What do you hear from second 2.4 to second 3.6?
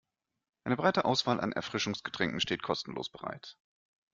kostenlos bereit.